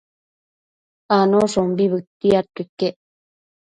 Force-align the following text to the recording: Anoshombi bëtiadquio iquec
Anoshombi 1.19 1.83
bëtiadquio 1.93 2.65
iquec 2.67 2.95